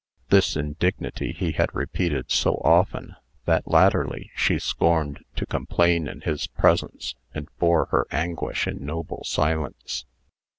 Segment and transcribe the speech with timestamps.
[0.29, 3.15] This indignity he had repeated so often,
[3.45, 9.23] that, latterly, she scorned to complain in his presence, and bore her anguish in noble
[9.23, 10.05] silence.